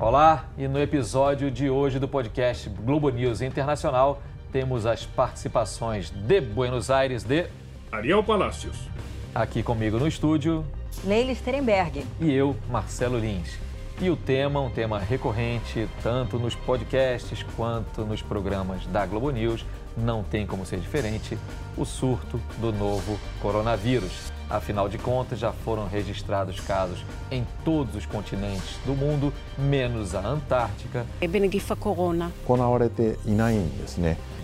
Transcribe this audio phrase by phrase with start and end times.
[0.00, 6.40] Olá, e no episódio de hoje do podcast Globo News Internacional temos as participações de
[6.40, 7.44] Buenos Aires de
[7.92, 8.88] Ariel Palácios.
[9.34, 10.64] Aqui comigo no estúdio,
[11.04, 12.06] Leila Sterenberg.
[12.18, 13.58] E eu, Marcelo Lins.
[14.00, 19.66] E o tema, um tema recorrente, tanto nos podcasts quanto nos programas da Globo News,
[19.94, 21.36] não tem como ser diferente,
[21.76, 24.32] o surto do novo coronavírus.
[24.50, 30.26] Afinal de contas, já foram registrados casos em todos os continentes do mundo, menos a
[30.26, 31.06] Antártica.
[31.20, 31.28] É
[31.76, 32.32] corona.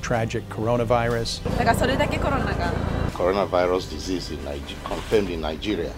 [0.03, 1.43] Tragic coronavirus.
[3.15, 4.33] Coronavirus disease
[4.85, 5.91] confirmed in Nigeria.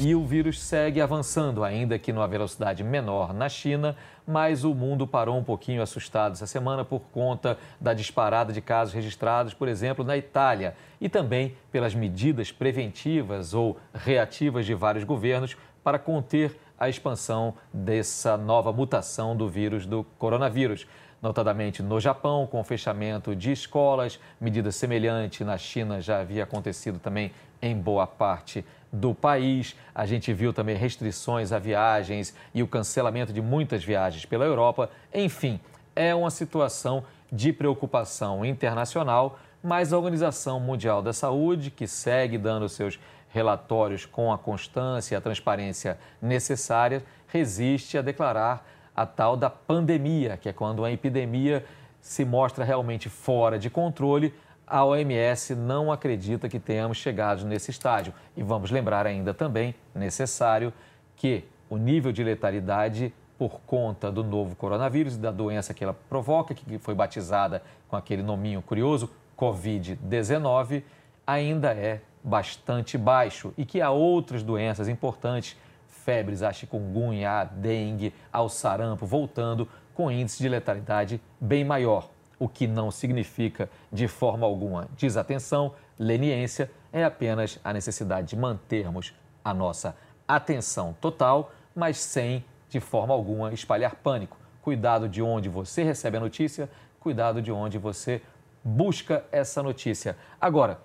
[0.00, 5.06] E o vírus segue avançando, ainda que numa velocidade menor na China, mas o mundo
[5.06, 10.04] parou um pouquinho assustado essa semana por conta da disparada de casos registrados, por exemplo,
[10.04, 16.88] na Itália, e também pelas medidas preventivas ou reativas de vários governos para conter a
[16.88, 20.88] expansão dessa nova mutação do vírus do coronavírus
[21.22, 24.20] notadamente no Japão, com fechamento de escolas.
[24.38, 27.32] Medida semelhante na China já havia acontecido também
[27.62, 28.62] em boa parte
[28.94, 29.74] do país.
[29.94, 34.88] A gente viu também restrições a viagens e o cancelamento de muitas viagens pela Europa.
[35.12, 35.60] Enfim,
[35.96, 42.68] é uma situação de preocupação internacional, mas a Organização Mundial da Saúde, que segue dando
[42.68, 42.98] seus
[43.30, 50.36] relatórios com a constância e a transparência necessária, resiste a declarar a tal da pandemia,
[50.36, 51.64] que é quando a epidemia
[52.00, 54.32] se mostra realmente fora de controle,
[54.66, 58.14] a OMS não acredita que tenhamos chegado nesse estágio.
[58.36, 60.72] E vamos lembrar ainda também, necessário,
[61.16, 65.94] que o nível de letalidade por conta do novo coronavírus e da doença que ela
[66.08, 70.82] provoca, que foi batizada com aquele nominho curioso, Covid-19,
[71.26, 75.56] ainda é bastante baixo e que há outras doenças importantes,
[75.88, 82.48] febres, a chikungunya, a dengue, ao sarampo, voltando com índice de letalidade bem maior o
[82.48, 89.14] que não significa de forma alguma desatenção, leniência, é apenas a necessidade de mantermos
[89.44, 89.96] a nossa
[90.26, 94.36] atenção total, mas sem, de forma alguma, espalhar pânico.
[94.62, 98.22] Cuidado de onde você recebe a notícia, cuidado de onde você
[98.62, 100.16] busca essa notícia.
[100.40, 100.80] Agora,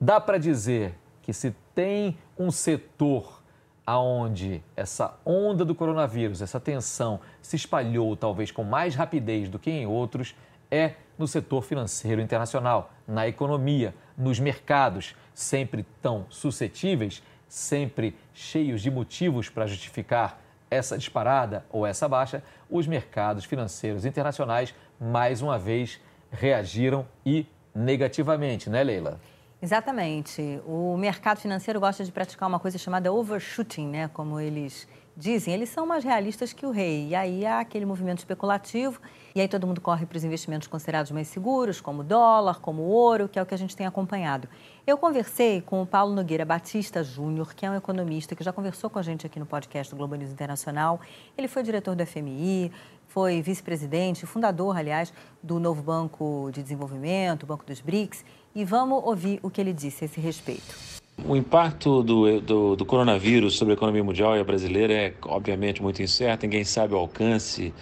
[0.00, 3.40] dá para dizer que se tem um setor
[3.86, 9.70] aonde essa onda do coronavírus, essa tensão se espalhou talvez com mais rapidez do que
[9.70, 10.34] em outros,
[10.72, 18.90] é no setor financeiro internacional, na economia, nos mercados, sempre tão suscetíveis, sempre cheios de
[18.90, 20.40] motivos para justificar
[20.70, 26.00] essa disparada ou essa baixa, os mercados financeiros internacionais, mais uma vez,
[26.30, 29.20] reagiram e negativamente, né, Leila?
[29.60, 30.60] Exatamente.
[30.66, 34.08] O mercado financeiro gosta de praticar uma coisa chamada overshooting, né?
[34.08, 37.08] Como eles dizem, eles são mais realistas que o rei.
[37.08, 39.00] E aí há aquele movimento especulativo,
[39.34, 43.28] e aí todo mundo corre para os investimentos considerados mais seguros, como dólar, como ouro,
[43.28, 44.48] que é o que a gente tem acompanhado.
[44.86, 48.90] Eu conversei com o Paulo Nogueira Batista Júnior, que é um economista que já conversou
[48.90, 51.00] com a gente aqui no podcast do Globo News Internacional.
[51.36, 52.72] Ele foi diretor do FMI,
[53.06, 55.12] foi vice-presidente, fundador, aliás,
[55.42, 58.24] do novo Banco de Desenvolvimento, o Banco dos BRICS,
[58.54, 61.01] e vamos ouvir o que ele disse a esse respeito.
[61.18, 65.82] O impacto do, do, do, coronavírus sobre a economia mundial e a brasileira é, obviamente,
[65.82, 66.44] muito incerto.
[66.44, 67.72] Ninguém sabe o alcance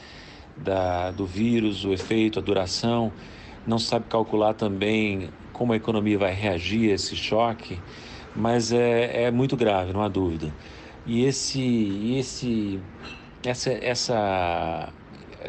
[0.56, 3.12] da, do vírus, o efeito, a duração.
[3.66, 7.78] Não sabe calcular também como a economia vai reagir a esse choque,
[8.34, 10.52] mas é, é muito grave, não há dúvida.
[11.06, 12.80] E esse, esse,
[13.44, 14.92] essa, essa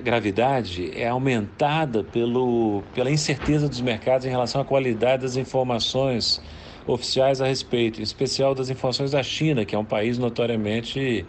[0.03, 6.41] gravidade é aumentada pelo, pela incerteza dos mercados em relação à qualidade das informações
[6.87, 11.25] oficiais a respeito, em especial das informações da China, que é um país notoriamente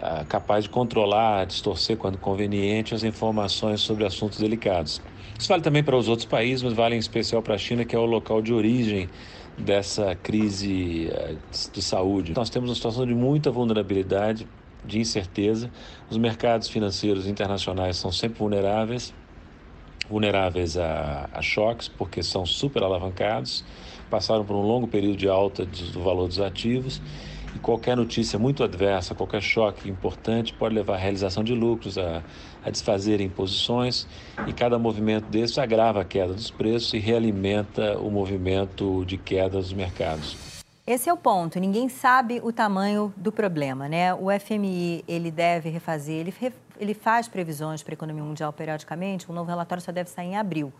[0.00, 5.00] ah, capaz de controlar, distorcer quando conveniente as informações sobre assuntos delicados.
[5.38, 7.94] Isso vale também para os outros países, mas vale em especial para a China, que
[7.94, 9.08] é o local de origem
[9.58, 11.34] dessa crise ah,
[11.72, 12.32] de saúde.
[12.34, 14.46] Nós temos uma situação de muita vulnerabilidade,
[14.84, 15.70] de incerteza.
[16.10, 19.14] Os mercados financeiros internacionais são sempre vulneráveis
[20.08, 23.64] vulneráveis a, a choques, porque são super alavancados
[24.14, 27.02] passaram por um longo período de alta do valor dos ativos
[27.52, 32.22] e qualquer notícia muito adversa, qualquer choque importante pode levar à realização de lucros, a,
[32.64, 34.06] a desfazer posições
[34.46, 39.58] e cada movimento desse agrava a queda dos preços e realimenta o movimento de queda
[39.58, 40.36] dos mercados.
[40.86, 41.58] Esse é o ponto.
[41.58, 44.14] Ninguém sabe o tamanho do problema, né?
[44.14, 46.34] O FMI ele deve refazer, ele,
[46.78, 49.28] ele faz previsões para a economia mundial periodicamente.
[49.28, 50.72] O novo relatório só deve sair em abril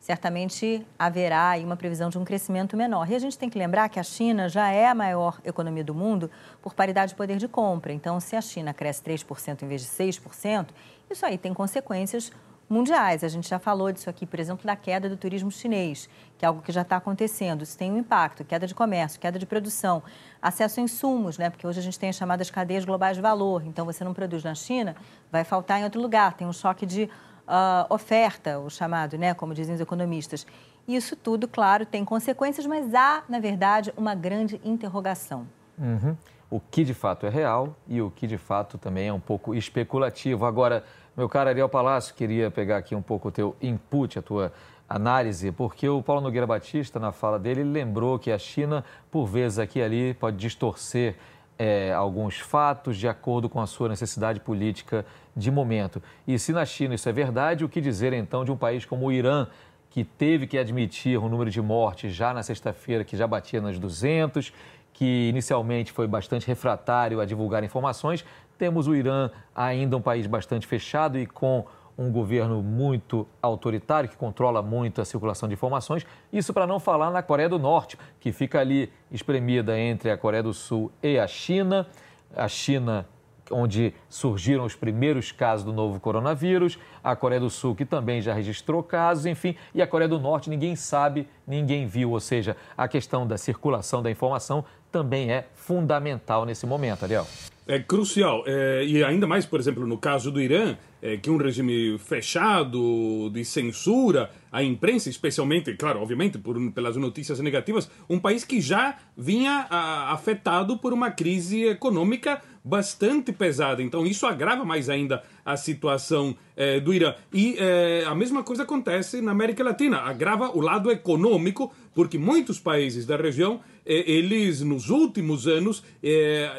[0.00, 3.08] certamente haverá uma previsão de um crescimento menor.
[3.10, 5.94] E a gente tem que lembrar que a China já é a maior economia do
[5.94, 6.30] mundo
[6.62, 7.92] por paridade de poder de compra.
[7.92, 10.68] Então, se a China cresce 3% em vez de 6%,
[11.10, 12.32] isso aí tem consequências
[12.66, 13.22] mundiais.
[13.22, 16.08] A gente já falou disso aqui, por exemplo, da queda do turismo chinês,
[16.38, 17.62] que é algo que já está acontecendo.
[17.62, 20.02] Isso tem um impacto, queda de comércio, queda de produção,
[20.40, 21.50] acesso a insumos, né?
[21.50, 23.66] Porque hoje a gente tem as chamadas cadeias globais de valor.
[23.66, 24.96] Então, você não produz na China,
[25.30, 26.32] vai faltar em outro lugar.
[26.34, 27.10] Tem um choque de
[27.50, 30.46] uh, oferta, o chamado, né, como dizem os economistas.
[30.86, 35.46] Isso tudo, claro, tem consequências, mas há, na verdade, uma grande interrogação.
[35.78, 36.16] Uhum.
[36.50, 39.54] O que de fato é real e o que de fato também é um pouco
[39.54, 40.44] especulativo.
[40.44, 40.84] Agora,
[41.16, 44.52] meu caro Ariel Palácio, queria pegar aqui um pouco o teu input, a tua
[44.88, 49.60] análise, porque o Paulo Nogueira Batista, na fala dele, lembrou que a China, por vezes
[49.60, 51.16] aqui e ali, pode distorcer
[51.62, 55.04] é, alguns fatos de acordo com a sua necessidade política
[55.36, 56.02] de momento.
[56.26, 59.04] E se na China isso é verdade, o que dizer então de um país como
[59.04, 59.46] o Irã,
[59.90, 63.78] que teve que admitir um número de mortes já na sexta-feira que já batia nas
[63.78, 64.54] 200,
[64.94, 68.24] que inicialmente foi bastante refratário a divulgar informações.
[68.56, 71.66] Temos o Irã ainda um país bastante fechado e com
[72.00, 76.06] um governo muito autoritário, que controla muito a circulação de informações.
[76.32, 80.42] Isso para não falar na Coreia do Norte, que fica ali espremida entre a Coreia
[80.42, 81.86] do Sul e a China.
[82.34, 83.06] A China
[83.50, 88.32] onde surgiram os primeiros casos do novo coronavírus, a Coreia do Sul, que também já
[88.32, 92.12] registrou casos, enfim, e a Coreia do Norte, ninguém sabe, ninguém viu.
[92.12, 97.26] Ou seja, a questão da circulação da informação também é fundamental nesse momento, Ariel.
[97.66, 98.42] É crucial.
[98.46, 103.30] É, e ainda mais, por exemplo, no caso do Irã, é, que um regime fechado,
[103.30, 108.98] de censura, a imprensa, especialmente, claro, obviamente, por, pelas notícias negativas, um país que já
[109.16, 113.82] vinha a, afetado por uma crise econômica bastante pesada.
[113.82, 117.14] Então, isso agrava mais ainda a situação é, do Irã.
[117.32, 119.98] E é, a mesma coisa acontece na América Latina.
[119.98, 125.82] Agrava o lado econômico, porque muitos países da região é, eles, nos últimos anos,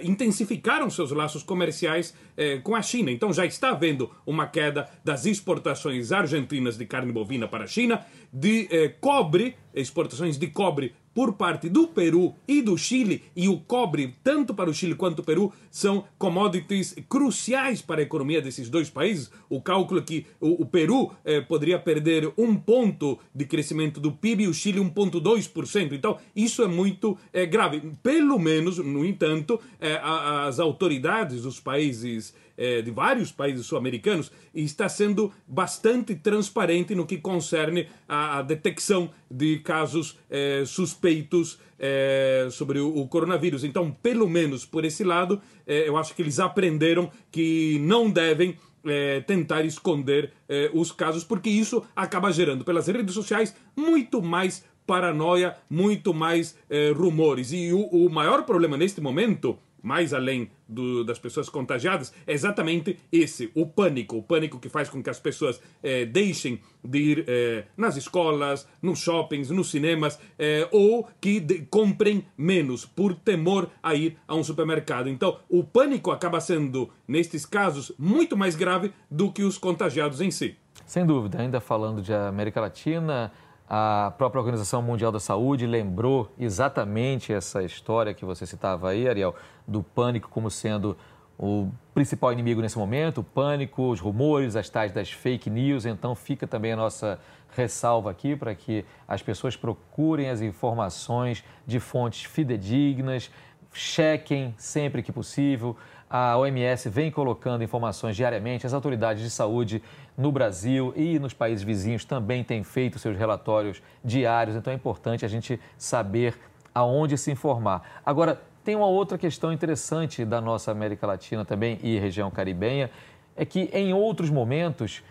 [0.03, 2.15] intensificaram seus laços comerciais
[2.63, 3.11] com a China.
[3.11, 8.03] Então já está havendo uma queda das exportações argentinas de carne bovina para a China,
[8.33, 8.67] de
[8.99, 14.53] cobre, exportações de cobre por parte do Peru e do Chile, e o cobre, tanto
[14.53, 19.31] para o Chile quanto o Peru, são commodities cruciais para a economia desses dois países.
[19.49, 24.11] O cálculo é que o, o Peru eh, poderia perder um ponto de crescimento do
[24.11, 25.93] PIB e o Chile 1,2%.
[25.93, 27.81] Então, isso é muito eh, grave.
[28.01, 34.63] Pelo menos, no entanto, eh, as autoridades dos países é, de vários países sul-americanos e
[34.63, 42.79] está sendo bastante transparente no que concerne a, detecção de casos é, suspeitos é, sobre
[42.79, 43.63] o, o, coronavírus.
[43.63, 48.55] Então, pelo menos por esse lado, é, eu acho que eles aprenderam que não devem
[48.85, 54.63] é, tentar esconder é, os casos, porque isso acaba gerando pelas redes sociais muito mais
[54.85, 56.55] paranoia, muito mais
[56.97, 57.53] rumores.
[57.53, 62.97] E o, o maior problema neste momento mais além do, das pessoas contagiadas, é exatamente
[63.11, 64.17] esse, o pânico.
[64.17, 68.67] O pânico que faz com que as pessoas eh, deixem de ir eh, nas escolas,
[68.81, 74.35] nos shoppings, nos cinemas, eh, ou que de, comprem menos por temor a ir a
[74.35, 75.09] um supermercado.
[75.09, 80.31] Então, o pânico acaba sendo, nestes casos, muito mais grave do que os contagiados em
[80.31, 80.55] si.
[80.85, 83.31] Sem dúvida, ainda falando de América Latina,
[83.73, 89.33] a própria Organização Mundial da Saúde lembrou exatamente essa história que você citava aí, Ariel,
[89.65, 90.97] do pânico como sendo
[91.39, 95.85] o principal inimigo nesse momento, o pânico, os rumores, as tais das fake news.
[95.85, 97.17] Então fica também a nossa
[97.55, 103.31] ressalva aqui para que as pessoas procurem as informações de fontes fidedignas,
[103.71, 105.77] chequem sempre que possível.
[106.13, 109.81] A OMS vem colocando informações diariamente, as autoridades de saúde
[110.17, 115.23] no Brasil e nos países vizinhos também têm feito seus relatórios diários, então é importante
[115.23, 116.37] a gente saber
[116.75, 118.01] aonde se informar.
[118.05, 122.91] Agora, tem uma outra questão interessante da nossa América Latina também e região caribenha,
[123.33, 125.01] é que em outros momentos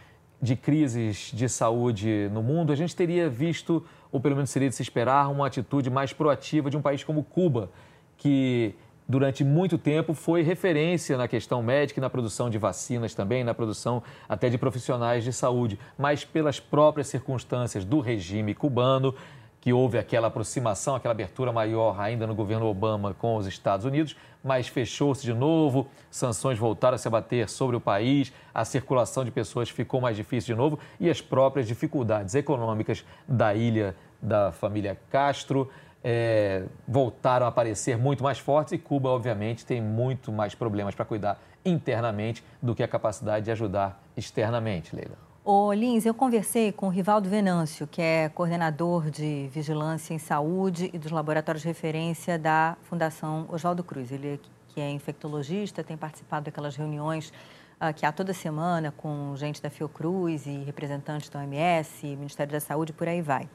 [0.42, 4.74] de crises de saúde no mundo, a gente teria visto, ou pelo menos seria de
[4.74, 7.70] se esperar, uma atitude mais proativa de um país como Cuba,
[8.18, 8.74] que
[9.10, 13.52] durante muito tempo foi referência na questão médica e na produção de vacinas também, na
[13.52, 19.12] produção até de profissionais de saúde, mas pelas próprias circunstâncias do regime cubano,
[19.60, 24.16] que houve aquela aproximação, aquela abertura maior ainda no governo Obama com os Estados Unidos,
[24.44, 29.32] mas fechou-se de novo, sanções voltaram a se abater sobre o país, a circulação de
[29.32, 34.98] pessoas ficou mais difícil de novo e as próprias dificuldades econômicas da ilha da família
[35.10, 35.68] Castro
[36.02, 41.04] é, voltaram a aparecer muito mais fortes e Cuba, obviamente, tem muito mais problemas para
[41.04, 45.16] cuidar internamente do que a capacidade de ajudar externamente, Leila.
[45.44, 50.90] Ô, Lins, eu conversei com o Rivaldo Venâncio, que é coordenador de Vigilância em Saúde
[50.92, 54.12] e dos laboratórios de referência da Fundação Oswaldo Cruz.
[54.12, 57.32] Ele que é infectologista, tem participado daquelas reuniões
[57.80, 62.60] uh, que há toda semana com gente da Fiocruz e representantes da OMS, Ministério da
[62.60, 63.48] Saúde, por aí vai.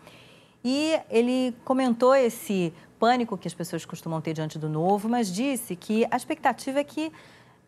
[0.67, 5.75] E ele comentou esse pânico que as pessoas costumam ter diante do novo, mas disse
[5.75, 7.11] que a expectativa é que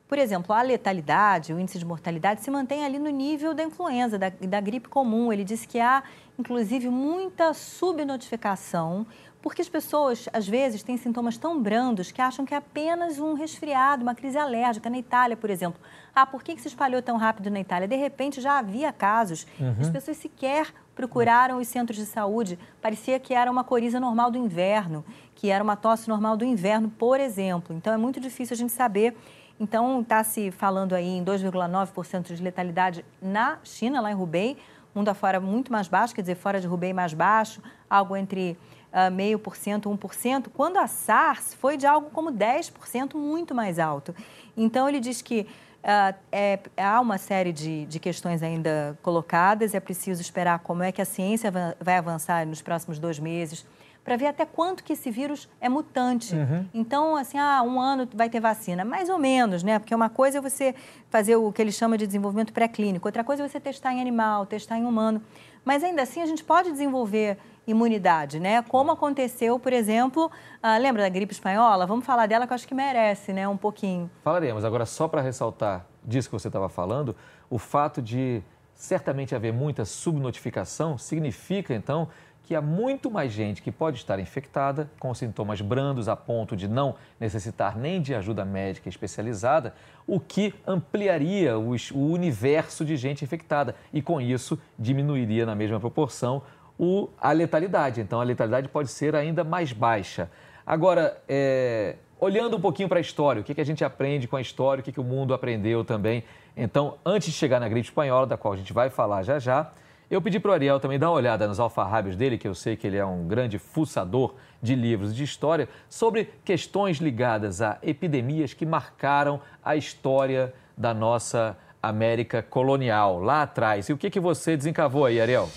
[0.08, 4.18] por exemplo, a letalidade, o índice de mortalidade se mantém ali no nível da influenza,
[4.18, 5.34] da, da gripe comum.
[5.34, 6.01] Ele disse que há,
[6.39, 9.06] inclusive, muita subnotificação,
[9.48, 13.34] porque as pessoas, às vezes, têm sintomas tão brandos que acham que é apenas um
[13.34, 14.89] resfriado, uma crise alérgica.
[14.89, 15.80] Na Itália, por exemplo.
[16.13, 17.88] Ah, por que, que se espalhou tão rápido na Itália?
[17.88, 19.48] De repente, já havia casos.
[19.58, 19.77] Uhum.
[19.80, 22.60] As pessoas sequer procuraram os centros de saúde.
[22.82, 26.89] Parecia que era uma coriza normal do inverno, que era uma tosse normal do inverno,
[26.89, 27.74] por exemplo.
[27.74, 29.16] Então, é muito difícil a gente saber
[29.60, 34.56] então, está se falando aí em 2,9% de letalidade na China, lá em Hubei,
[34.98, 38.58] mundo afora muito mais baixo, quer dizer, fora de Hubei mais baixo, algo entre
[38.98, 43.77] uh, meio por cento, 1%, quando a SARS foi de algo como 10%, muito mais
[43.77, 44.16] alto.
[44.56, 45.42] Então, ele diz que
[45.84, 50.92] uh, é, há uma série de, de questões ainda colocadas, é preciso esperar como é
[50.92, 53.66] que a ciência vai avançar nos próximos dois meses,
[54.04, 56.34] para ver até quanto que esse vírus é mutante.
[56.34, 56.66] Uhum.
[56.74, 58.86] Então, assim, ah, um ano vai ter vacina.
[58.86, 59.77] Mais ou menos, né?
[59.80, 60.74] Porque uma coisa é você
[61.10, 64.46] fazer o que ele chama de desenvolvimento pré-clínico, outra coisa é você testar em animal,
[64.46, 65.22] testar em humano.
[65.66, 67.38] Mas ainda assim, a gente pode desenvolver
[67.68, 68.64] imunidade, né?
[68.64, 70.32] Como aconteceu, por exemplo,
[70.64, 71.86] ah, lembra da gripe espanhola?
[71.86, 73.48] Vamos falar dela que eu acho que merece, né?
[73.48, 74.10] Um pouquinho.
[74.24, 74.64] Falaremos.
[74.64, 77.16] Agora, só para ressaltar disso que você estava falando,
[77.50, 78.42] o fato de
[78.74, 82.08] certamente haver muita subnotificação significa, então,
[82.48, 86.66] que há muito mais gente que pode estar infectada, com sintomas brandos a ponto de
[86.66, 89.74] não necessitar nem de ajuda médica especializada,
[90.08, 96.42] o que ampliaria o universo de gente infectada e, com isso, diminuiria na mesma proporção
[96.77, 98.01] o, a letalidade.
[98.01, 100.29] Então, a letalidade pode ser ainda mais baixa.
[100.65, 104.36] Agora, é, olhando um pouquinho para a história, o que, que a gente aprende com
[104.36, 106.24] a história, o que, que o mundo aprendeu também.
[106.55, 109.72] Então, antes de chegar na gripe espanhola, da qual a gente vai falar já já,
[110.10, 112.77] eu pedi para o Ariel também dar uma olhada nos alfarrábios dele, que eu sei
[112.77, 118.53] que ele é um grande fuçador de livros de história, sobre questões ligadas a epidemias
[118.53, 123.89] que marcaram a história da nossa América colonial, lá atrás.
[123.89, 125.50] E o que, que você desencavou aí, Ariel?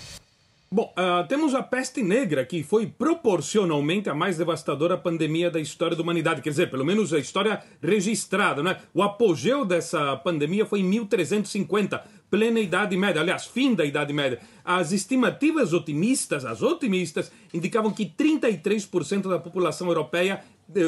[0.73, 5.97] Bom, uh, temos a peste negra, que foi proporcionalmente a mais devastadora pandemia da história
[5.97, 6.41] da humanidade.
[6.41, 8.77] Quer dizer, pelo menos a história registrada, né?
[8.93, 14.39] O apogeu dessa pandemia foi em 1350, plena Idade Média, aliás, fim da Idade Média.
[14.63, 20.41] As estimativas otimistas, as otimistas, indicavam que 33% da população europeia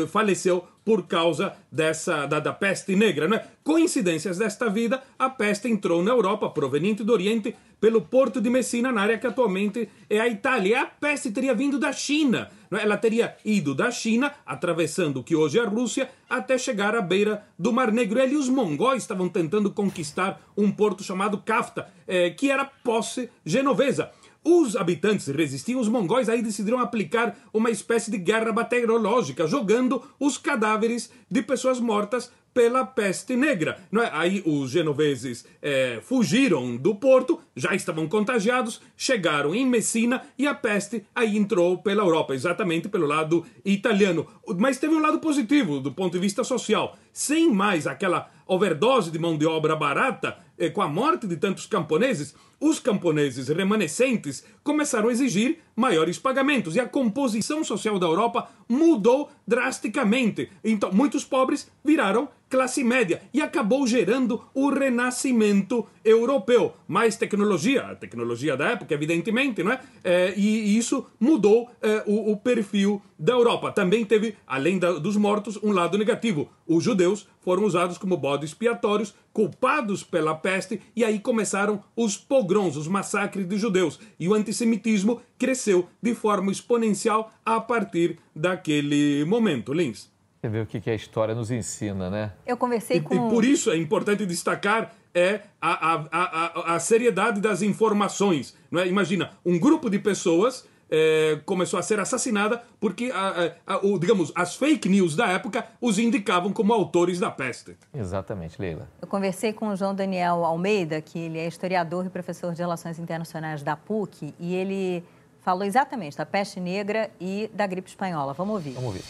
[0.07, 3.27] faleceu por causa dessa da, da, peste negra.
[3.27, 3.45] Não é?
[3.63, 8.91] Coincidências desta vida, a peste entrou na Europa, proveniente do Oriente, pelo porto de Messina,
[8.91, 10.69] na área que atualmente é a Itália.
[10.69, 12.49] E a peste teria vindo da China.
[12.69, 12.83] Não é?
[12.83, 17.01] Ela teria ido da China, atravessando o que hoje é a Rússia, até chegar à
[17.01, 18.19] beira do Mar Negro.
[18.19, 24.11] E os mongóis estavam tentando conquistar um porto chamado Kafta, eh, que era posse genovesa.
[24.43, 30.37] Os habitantes resistiam, os mongóis aí decidiram aplicar uma espécie de guerra bacteriológica, jogando os
[30.37, 33.79] cadáveres de pessoas mortas pela peste negra.
[33.93, 34.09] É?
[34.11, 40.53] Aí os genoveses é, fugiram do porto, já estavam contagiados, chegaram em Messina e a
[40.53, 44.27] peste aí entrou pela Europa, exatamente pelo lado italiano.
[44.57, 46.97] Mas teve um lado positivo do ponto de vista social.
[47.11, 51.65] Sem mais aquela overdose de mão de obra barata, é, com a morte de tantos
[51.65, 58.49] camponeses, os camponeses remanescentes começaram a exigir maiores pagamentos e a composição social da Europa
[58.67, 60.49] mudou drasticamente.
[60.63, 66.73] Então, muitos pobres viraram classe média e acabou gerando o renascimento europeu.
[66.87, 69.79] Mais tecnologia, a tecnologia da época, evidentemente, não é?
[70.03, 73.71] é e, isso mudou é, o, o, perfil da Europa.
[73.71, 76.49] Também teve, além da, dos mortos, um lado negativo.
[76.67, 82.75] Os judeus foram usados como bodes expiatórios, culpados pela peste, e aí começaram os pogroms,
[82.75, 83.97] os massacres de judeus.
[84.19, 89.71] E o antissemitismo cresceu de forma exponencial a partir daquele momento.
[89.71, 90.11] Lins.
[90.41, 92.33] Você vê o que a história nos ensina, né?
[92.45, 93.13] Eu conversei com.
[93.13, 98.57] E, e por isso é importante destacar é a, a, a, a, seriedade das informações.
[98.69, 98.87] Não é?
[98.87, 104.31] Imagina, um grupo de pessoas é, começou a ser assassinada porque, a, a, o, digamos,
[104.35, 107.75] as fake news da época os indicavam como autores da peste.
[107.91, 108.87] Exatamente, Leila.
[109.01, 112.99] Eu conversei com o João Daniel Almeida, que ele é historiador e professor de Relações
[112.99, 115.03] Internacionais da PUC, e ele
[115.41, 118.33] falou exatamente da peste negra e da gripe espanhola.
[118.33, 118.73] Vamos ouvir.
[118.73, 119.03] Vamos ouvir.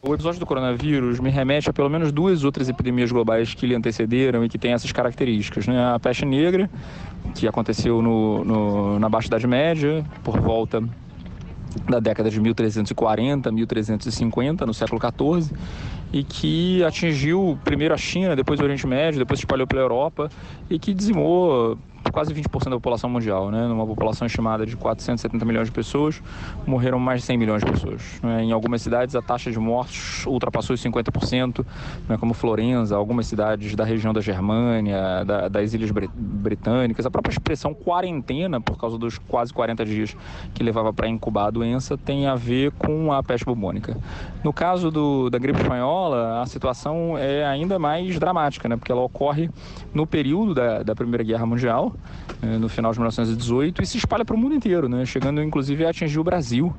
[0.00, 3.74] O episódio do coronavírus me remete a pelo menos duas outras epidemias globais que lhe
[3.74, 5.66] antecederam e que têm essas características.
[5.66, 5.84] Né?
[5.84, 6.70] A peste negra,
[7.34, 10.82] que aconteceu no, no, na Baixa Idade Média, por volta
[11.88, 15.54] da década de 1340, 1350, no século XIV,
[16.12, 20.30] e que atingiu primeiro a China, depois o Oriente Médio, depois se espalhou pela Europa
[20.70, 21.78] e que dizimou
[22.10, 23.66] quase 20% da população mundial, né?
[23.66, 26.22] Numa população estimada de 470 milhões de pessoas,
[26.66, 28.20] morreram mais de 100 milhões de pessoas.
[28.22, 28.44] Né?
[28.44, 31.64] Em algumas cidades, a taxa de mortes ultrapassou os 50%,
[32.08, 32.16] né?
[32.18, 37.06] como Florença, algumas cidades da região da Germânia, da, das Ilhas Britânicas.
[37.06, 40.16] A própria expressão quarentena, por causa dos quase 40 dias
[40.54, 43.96] que levava para incubar a doença, tem a ver com a peste bubônica.
[44.44, 48.76] No caso do, da gripe espanhola, a situação é ainda mais dramática, né?
[48.76, 49.50] porque ela ocorre
[49.92, 51.92] no período da, da Primeira Guerra Mundial,
[52.60, 55.04] no final de 1918 e se espalha para o mundo inteiro, né?
[55.06, 56.74] chegando inclusive a atingir o Brasil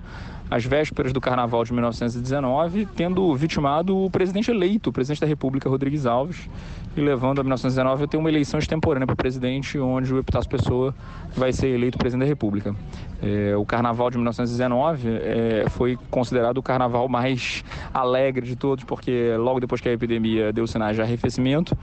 [0.49, 5.69] às vésperas do Carnaval de 1919, tendo vitimado o presidente eleito, o presidente da República,
[5.69, 6.49] Rodrigues Alves,
[6.97, 10.95] e levando a 1919 a ter uma eleição extemporânea para presidente, onde o Epitácio Pessoa
[11.35, 12.75] vai ser eleito presidente da República.
[13.21, 17.63] É, o Carnaval de 1919 é, foi considerado o carnaval mais
[17.93, 21.77] alegre de todos, porque logo depois que a epidemia deu sinais de arrefecimento,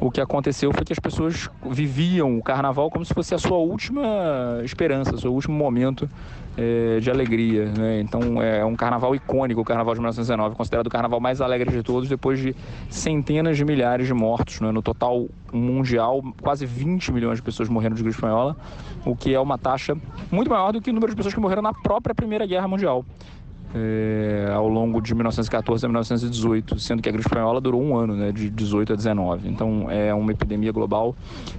[0.00, 3.58] o que aconteceu foi que as pessoas viviam o Carnaval como se fosse a sua
[3.58, 4.02] última
[4.62, 6.08] esperança, o seu último momento
[6.56, 7.66] é, de alegria.
[7.66, 8.00] Né?
[8.00, 11.82] Então é um carnaval icônico, o Carnaval de 1919, considerado o carnaval mais alegre de
[11.82, 12.54] todos, depois de
[12.88, 14.60] centenas de milhares de mortos.
[14.60, 14.70] Né?
[14.70, 18.56] No total mundial, quase 20 milhões de pessoas morreram de gripe espanhola,
[19.04, 19.96] o que é uma taxa
[20.30, 23.04] muito maior do que o número de pessoas que morreram na própria Primeira Guerra Mundial.
[23.74, 28.14] É, ao longo de 1914 a 1918, sendo que a gripe espanhola durou um ano,
[28.14, 29.48] né, de 18 a 19.
[29.48, 31.16] Então é uma epidemia global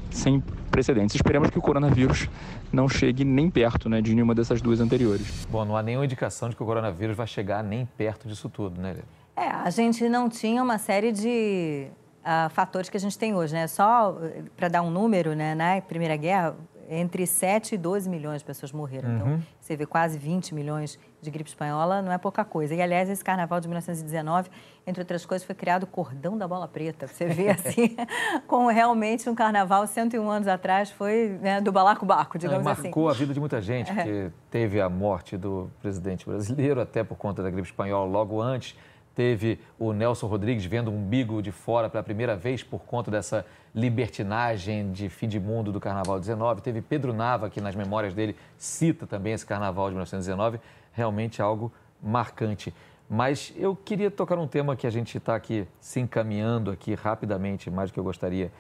[0.09, 0.41] sem
[0.71, 1.15] precedentes.
[1.15, 2.29] Esperamos que o coronavírus
[2.71, 5.45] não chegue nem perto né, de nenhuma dessas duas anteriores.
[5.49, 8.81] Bom, não há nenhuma indicação de que o coronavírus vai chegar nem perto disso tudo,
[8.81, 9.05] né, Helena?
[9.35, 11.87] É, a gente não tinha uma série de
[12.25, 13.67] uh, fatores que a gente tem hoje, né?
[13.67, 16.55] Só eh, para dar um número, né, na Primeira Guerra,
[16.89, 19.13] entre 7 e 12 milhões de pessoas morreram.
[19.13, 19.33] Então, uhum.
[19.33, 22.75] Então, você vê quase 20 milhões de gripe espanhola, não é pouca coisa.
[22.75, 24.47] E, aliás, esse carnaval de 1919,
[24.85, 27.07] entre outras coisas, foi criado o cordão da bola preta.
[27.07, 27.95] Você vê, assim,
[28.45, 32.89] como realmente um carnaval, 101 anos atrás, foi né, do balacobaco, digamos marcou assim.
[32.89, 33.95] Marcou a vida de muita gente, é.
[33.95, 38.77] porque teve a morte do presidente brasileiro, até por conta da gripe espanhola, logo antes
[39.15, 43.45] Teve o Nelson Rodrigues vendo um umbigo de fora pela primeira vez por conta dessa
[43.73, 46.61] libertinagem de fim de mundo do Carnaval 19.
[46.61, 50.59] Teve Pedro Nava, que nas memórias dele cita também esse Carnaval de 1919.
[50.91, 51.71] Realmente algo
[52.03, 52.73] marcante.
[53.09, 57.71] Mas eu queria tocar um tema que a gente está aqui se encaminhando aqui rapidamente,
[57.71, 58.51] mais do que eu gostaria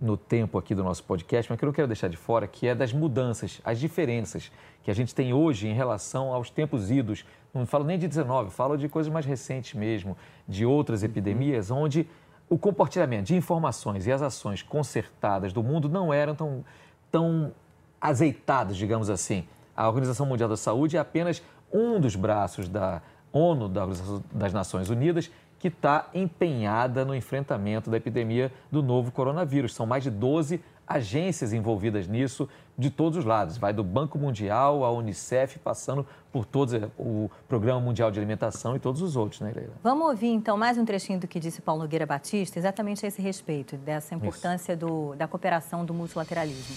[0.00, 2.68] no tempo aqui do nosso podcast, mas que eu não quero deixar de fora, que
[2.68, 7.24] é das mudanças, as diferenças que a gente tem hoje em relação aos tempos idos
[7.52, 12.06] não falo nem de 19, falo de coisas mais recentes mesmo, de outras epidemias, onde
[12.48, 16.64] o compartilhamento de informações e as ações concertadas do mundo não eram tão,
[17.10, 17.52] tão
[18.00, 19.46] azeitadas, digamos assim.
[19.76, 24.52] A Organização Mundial da Saúde é apenas um dos braços da ONU, da Organização das
[24.52, 29.74] Nações Unidas, que está empenhada no enfrentamento da epidemia do novo coronavírus.
[29.74, 33.58] São mais de 12 agências envolvidas nisso de todos os lados.
[33.58, 38.74] Vai do Banco Mundial, a Unicef, passando por todos, eh, o Programa Mundial de Alimentação
[38.74, 39.74] e todos os outros, né, Leila?
[39.82, 43.20] Vamos ouvir então mais um trechinho do que disse Paulo Nogueira Batista, exatamente a esse
[43.20, 46.76] respeito, dessa importância do, da cooperação do multilateralismo.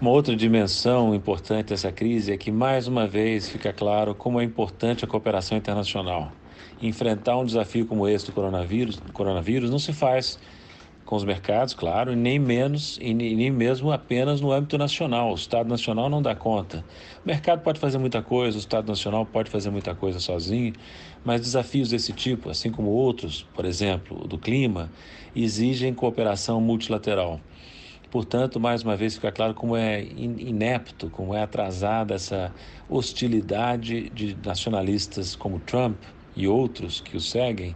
[0.00, 4.44] Uma outra dimensão importante dessa crise é que, mais uma vez, fica claro como é
[4.44, 6.30] importante a cooperação internacional.
[6.80, 10.38] Enfrentar um desafio como esse do coronavírus, coronavírus não se faz
[11.08, 15.30] com os mercados, claro, e nem menos, e nem mesmo apenas no âmbito nacional.
[15.30, 16.84] O Estado Nacional não dá conta.
[17.24, 20.74] O mercado pode fazer muita coisa, o Estado Nacional pode fazer muita coisa sozinho,
[21.24, 24.92] mas desafios desse tipo, assim como outros, por exemplo, do clima,
[25.34, 27.40] exigem cooperação multilateral.
[28.10, 32.52] Portanto, mais uma vez fica claro como é inepto, como é atrasada essa
[32.86, 35.96] hostilidade de nacionalistas como Trump
[36.36, 37.74] e outros que o seguem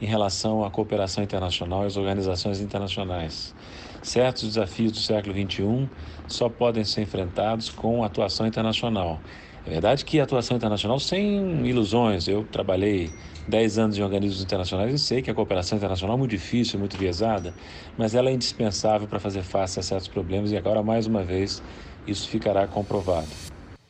[0.00, 3.54] em relação à cooperação internacional e às organizações internacionais.
[4.02, 5.88] Certos desafios do século XXI
[6.26, 9.20] só podem ser enfrentados com atuação internacional.
[9.66, 12.26] É verdade que atuação internacional sem ilusões.
[12.26, 13.10] Eu trabalhei
[13.46, 16.96] 10 anos em organismos internacionais e sei que a cooperação internacional é muito difícil, muito
[16.96, 17.52] viesada,
[17.98, 21.62] mas ela é indispensável para fazer face a certos problemas e agora, mais uma vez,
[22.06, 23.28] isso ficará comprovado.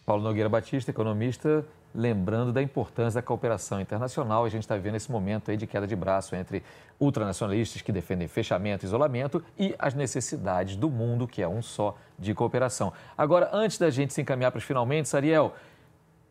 [0.04, 4.44] Paulo Nogueira Batista, economista, lembrando da importância da cooperação internacional.
[4.44, 6.62] A gente está vivendo esse momento aí de queda de braço entre
[6.98, 12.34] ultranacionalistas que defendem fechamento, isolamento e as necessidades do mundo, que é um só de
[12.34, 12.92] cooperação.
[13.16, 15.54] Agora, antes da gente se encaminhar para os finalmente, Sariel,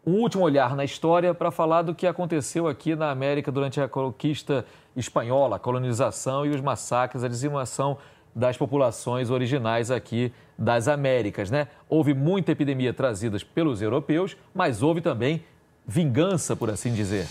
[0.05, 3.87] um último olhar na história para falar do que aconteceu aqui na América durante a
[3.87, 7.97] conquista espanhola, a colonização e os massacres, a dizimação
[8.39, 11.67] das populações originais aqui das Américas, né?
[11.89, 15.43] Houve muita epidemia trazida pelos europeus, mas houve também
[15.85, 17.27] vingança, por assim dizer.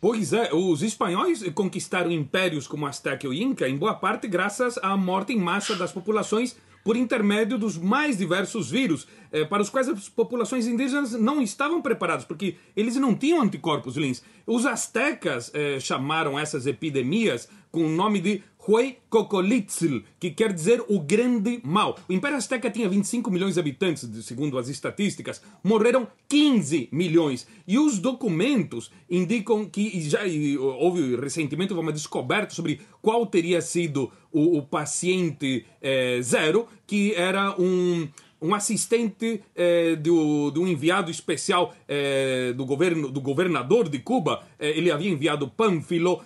[0.00, 4.96] Pois é, os espanhóis conquistaram impérios como Azteca e Inca, em boa parte graças à
[4.96, 9.88] morte em massa das populações por intermédio dos mais diversos vírus, eh, para os quais
[9.88, 14.22] as populações indígenas não estavam preparadas, porque eles não tinham anticorpos, Lins.
[14.46, 21.00] Os astecas eh, chamaram essas epidemias com o nome de Huaycocolitzl, que quer dizer o
[21.00, 21.98] grande mal.
[22.08, 25.42] O Império Azteca tinha 25 milhões de habitantes, segundo as estatísticas.
[25.62, 27.46] Morreram 15 milhões.
[27.66, 30.20] E os documentos indicam que já
[30.58, 37.54] houve recentemente uma descoberta sobre qual teria sido o, o paciente é, zero, que era
[37.60, 38.08] um
[38.44, 44.42] um assistente eh, do, do enviado especial eh, do governo do governador de Cuba.
[44.58, 46.22] Eh, ele havia enviado Pânfilo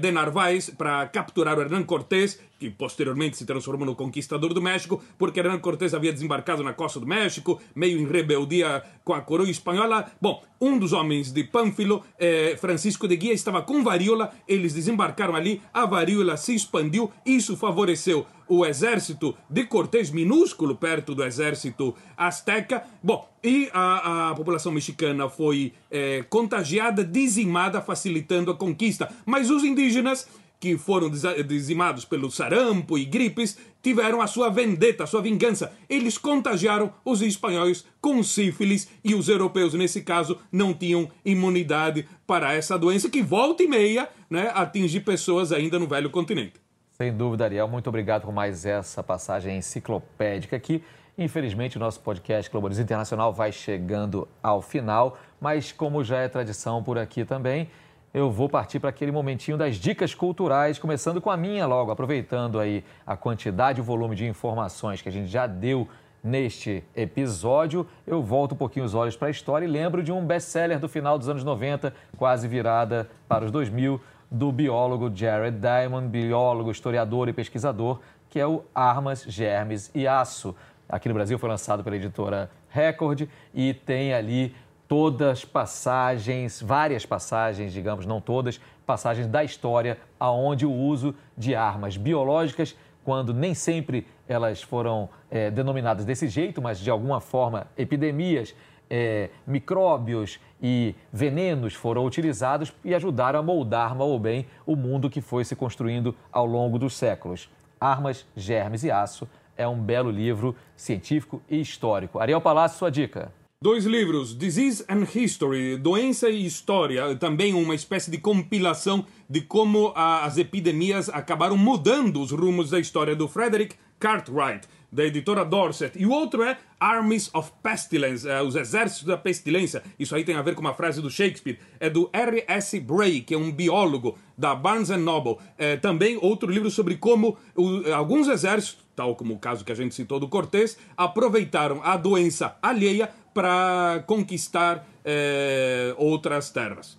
[0.00, 5.02] de Narváez para capturar o Hernán Cortés que posteriormente se transformou no conquistador do México,
[5.18, 9.50] porque Hernán Cortés havia desembarcado na costa do México, meio em rebeldia com a coroa
[9.50, 10.10] espanhola.
[10.20, 15.34] Bom, um dos homens de Pânfilo, eh, Francisco de Guia, estava com varíola, eles desembarcaram
[15.34, 21.94] ali, a varíola se expandiu, isso favoreceu o exército de Cortés, minúsculo perto do exército
[22.16, 22.84] azteca.
[23.02, 29.12] Bom, e a, a população mexicana foi eh, contagiada, dizimada, facilitando a conquista.
[29.24, 35.06] Mas os indígenas que foram dizimados pelo sarampo e gripes, tiveram a sua vendetta, a
[35.06, 35.72] sua vingança.
[35.88, 42.52] Eles contagiaram os espanhóis com sífilis e os europeus, nesse caso, não tinham imunidade para
[42.52, 46.54] essa doença que volta e meia né, atinge pessoas ainda no velho continente.
[46.90, 47.68] Sem dúvida, Ariel.
[47.68, 50.82] Muito obrigado por mais essa passagem enciclopédica aqui.
[51.18, 56.82] Infelizmente, o nosso podcast Globaliza Internacional vai chegando ao final, mas como já é tradição
[56.82, 57.70] por aqui também,
[58.16, 62.58] eu vou partir para aquele momentinho das dicas culturais, começando com a minha logo, aproveitando
[62.58, 65.86] aí a quantidade e o volume de informações que a gente já deu
[66.24, 67.86] neste episódio.
[68.06, 70.88] Eu volto um pouquinho os olhos para a história e lembro de um best-seller do
[70.88, 74.00] final dos anos 90, quase virada para os 2000,
[74.30, 78.00] do biólogo Jared Diamond, biólogo, historiador e pesquisador,
[78.30, 80.56] que é o Armas, Germes e Aço.
[80.88, 84.54] Aqui no Brasil foi lançado pela editora Record e tem ali
[84.88, 91.96] todas passagens, várias passagens, digamos, não todas, passagens da história aonde o uso de armas
[91.96, 98.54] biológicas, quando nem sempre elas foram é, denominadas desse jeito, mas de alguma forma epidemias,
[98.88, 105.10] é, micróbios e venenos foram utilizados e ajudaram a moldar mal ou bem o mundo
[105.10, 107.50] que foi se construindo ao longo dos séculos.
[107.80, 112.18] Armas, Germes e Aço é um belo livro científico e histórico.
[112.18, 113.32] Ariel Palácio, sua dica.
[113.62, 119.94] Dois livros, Disease and History, Doença e História, também uma espécie de compilação de como
[119.96, 125.98] as epidemias acabaram mudando os rumos da história do Frederick Cartwright, da editora Dorset.
[125.98, 129.82] E o outro é Armies of Pestilence, é, os Exércitos da Pestilência.
[129.98, 131.58] Isso aí tem a ver com uma frase do Shakespeare.
[131.80, 132.78] É do R.S.
[132.78, 135.38] Bray, que é um biólogo da Barnes Noble.
[135.56, 139.74] É, também outro livro sobre como o, alguns exércitos, tal como o caso que a
[139.74, 146.98] gente citou do Cortés, aproveitaram a doença alheia para conquistar é, outras terras.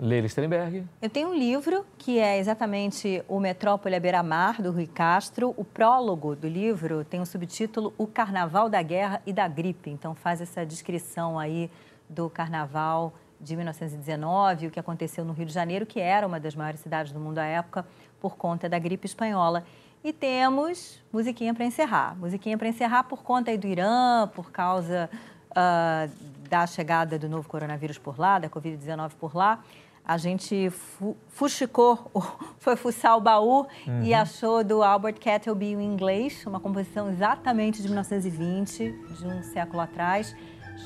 [0.00, 0.84] Leila Sternberg.
[1.00, 5.54] Eu tenho um livro que é exatamente O Metrópole à Beira-Mar, do Rui Castro.
[5.56, 9.88] O prólogo do livro tem o subtítulo O Carnaval da Guerra e da Gripe.
[9.88, 11.70] Então faz essa descrição aí
[12.10, 16.56] do carnaval de 1919, o que aconteceu no Rio de Janeiro, que era uma das
[16.56, 17.86] maiores cidades do mundo à época,
[18.20, 19.62] por conta da gripe espanhola.
[20.02, 22.16] E temos musiquinha para encerrar.
[22.18, 25.08] Musiquinha para encerrar por conta aí do Irã, por causa
[25.56, 26.10] uh,
[26.48, 29.60] da chegada do novo coronavírus por lá, da Covid-19 por lá,
[30.04, 32.10] a gente fu fuxicou,
[32.60, 34.02] foi fuçar o baú uhum.
[34.02, 39.80] e achou do Albert Kettleby em inglês, uma composição exatamente de 1920, de um século
[39.80, 40.34] atrás,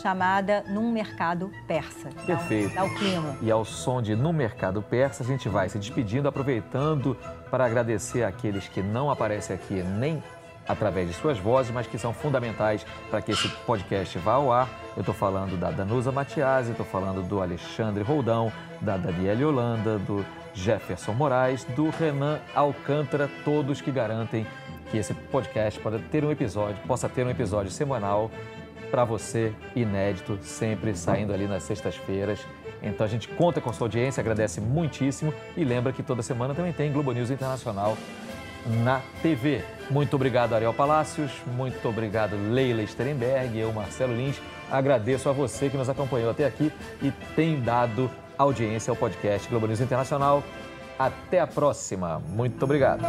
[0.01, 2.09] chamada Num Mercado Persa.
[2.25, 2.75] Perfeito.
[2.75, 3.37] Dá, dá o clima.
[3.43, 7.17] E ao som de Num Mercado Persa, a gente vai se despedindo, aproveitando
[7.51, 10.23] para agradecer àqueles que não aparecem aqui nem
[10.71, 14.69] através de suas vozes, mas que são fundamentais para que esse podcast vá ao ar.
[14.97, 20.25] Eu estou falando da Danusa Matiasi, estou falando do Alexandre Roldão, da Daniele Holanda, do
[20.55, 24.47] Jefferson Moraes, do Renan Alcântara, todos que garantem
[24.91, 28.31] que esse podcast possa ter um episódio, possa ter um episódio semanal
[28.91, 32.41] para você, inédito, sempre saindo ali nas sextas-feiras.
[32.83, 36.73] Então a gente conta com sua audiência, agradece muitíssimo e lembra que toda semana também
[36.73, 37.97] tem Globo News Internacional
[38.67, 39.63] na TV.
[39.91, 41.33] Muito obrigado, Ariel Palácios.
[41.47, 43.59] Muito obrigado, Leila Sterenberg.
[43.59, 44.37] Eu, Marcelo Lins,
[44.71, 49.67] agradeço a você que nos acompanhou até aqui e tem dado audiência ao podcast Globo
[49.67, 50.43] News Internacional.
[50.99, 52.23] Até a próxima.
[52.29, 53.03] Muito obrigado.